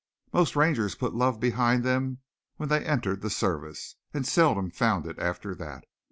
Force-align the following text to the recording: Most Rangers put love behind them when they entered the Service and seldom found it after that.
Most 0.33 0.55
Rangers 0.55 0.95
put 0.95 1.13
love 1.13 1.39
behind 1.39 1.83
them 1.83 2.21
when 2.57 2.69
they 2.69 2.83
entered 2.83 3.21
the 3.21 3.29
Service 3.29 3.97
and 4.15 4.25
seldom 4.25 4.71
found 4.71 5.05
it 5.05 5.19
after 5.19 5.53
that. 5.53 5.85